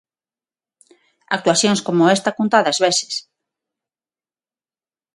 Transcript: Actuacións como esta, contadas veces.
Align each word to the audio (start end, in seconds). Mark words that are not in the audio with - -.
Actuacións 1.35 1.79
como 1.87 2.11
esta, 2.15 2.35
contadas 2.39 2.77
veces. 2.85 3.13